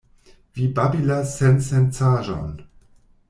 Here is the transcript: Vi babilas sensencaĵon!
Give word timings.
Vi 0.59 0.63
babilas 0.79 1.35
sensencaĵon! 1.41 2.49